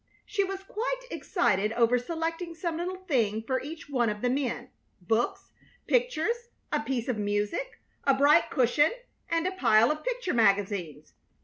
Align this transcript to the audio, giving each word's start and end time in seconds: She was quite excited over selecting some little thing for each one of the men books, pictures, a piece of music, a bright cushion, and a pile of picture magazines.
She 0.25 0.43
was 0.43 0.63
quite 0.63 1.03
excited 1.11 1.73
over 1.73 1.99
selecting 1.99 2.55
some 2.55 2.77
little 2.77 3.05
thing 3.05 3.43
for 3.45 3.61
each 3.61 3.87
one 3.87 4.09
of 4.09 4.23
the 4.23 4.31
men 4.31 4.71
books, 4.99 5.51
pictures, 5.85 6.49
a 6.71 6.79
piece 6.79 7.07
of 7.07 7.19
music, 7.19 7.79
a 8.03 8.15
bright 8.15 8.49
cushion, 8.49 8.89
and 9.29 9.45
a 9.45 9.51
pile 9.51 9.91
of 9.91 10.03
picture 10.03 10.33
magazines. 10.33 11.13